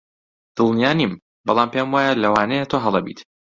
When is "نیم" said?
0.99-1.13